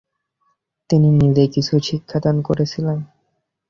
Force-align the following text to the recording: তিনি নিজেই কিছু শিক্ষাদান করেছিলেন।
তিনি 0.89 1.09
নিজেই 1.11 1.49
কিছু 1.55 1.73
শিক্ষাদান 1.79 2.35
করেছিলেন। 2.41 2.99